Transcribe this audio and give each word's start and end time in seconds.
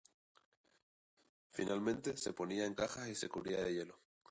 Finalmente, 1.51 2.17
se 2.17 2.33
ponía 2.33 2.65
en 2.65 2.73
cajas 2.73 3.07
y 3.09 3.13
se 3.13 3.29
cubría 3.29 3.63
de 3.63 3.71
hielo. 3.75 3.99